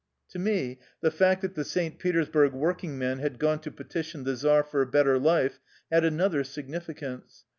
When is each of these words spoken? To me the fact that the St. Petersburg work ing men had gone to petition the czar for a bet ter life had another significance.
To 0.29 0.39
me 0.39 0.79
the 1.01 1.11
fact 1.11 1.43
that 1.43 1.53
the 1.53 1.63
St. 1.63 1.99
Petersburg 1.99 2.53
work 2.53 2.83
ing 2.83 2.97
men 2.97 3.19
had 3.19 3.37
gone 3.37 3.59
to 3.59 3.69
petition 3.69 4.23
the 4.23 4.35
czar 4.35 4.63
for 4.63 4.81
a 4.81 4.87
bet 4.87 5.05
ter 5.05 5.19
life 5.19 5.59
had 5.91 6.03
another 6.03 6.43
significance. 6.43 7.45